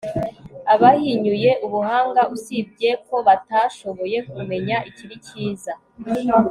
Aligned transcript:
abahinyuye 0.73 1.51
ubuhanga, 1.65 2.21
usibye 2.35 2.89
ko 3.07 3.15
batashoboye 3.27 4.17
kumenya 4.31 4.77
ikiri 4.89 5.15
cyiza 5.25 5.73